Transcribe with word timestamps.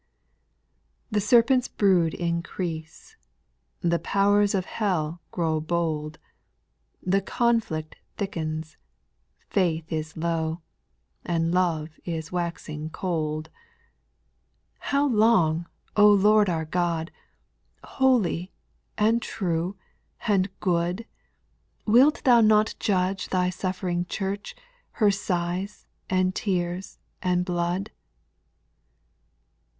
8. 1.11 1.13
The 1.13 1.21
serpent's 1.21 1.67
brood 1.67 2.15
increase, 2.15 3.17
The 3.81 3.99
powers 3.99 4.55
of 4.55 4.65
hell 4.65 5.21
grow 5.29 5.59
bold, 5.59 6.17
The 7.03 7.21
conflict 7.21 7.97
thickens, 8.17 8.77
faith 9.47 9.91
is 9.93 10.17
low, 10.17 10.63
And 11.23 11.51
love 11.53 11.99
is 12.03 12.31
waxing 12.31 12.89
cold. 12.89 13.51
How 14.79 15.05
long, 15.07 15.67
O 15.95 16.11
Lord 16.11 16.49
our 16.49 16.65
God, 16.65 17.11
Holy, 17.83 18.51
and 18.97 19.21
true, 19.21 19.77
and 20.27 20.49
good. 20.61 21.05
Wilt 21.85 22.23
thou 22.23 22.41
not 22.41 22.73
judge 22.79 23.29
thy 23.29 23.51
suJBfering 23.51 24.07
church, 24.09 24.55
Her 24.93 25.11
sighs, 25.11 25.85
and 26.09 26.33
tears, 26.33 26.97
and 27.21 27.45
blood 27.45 27.91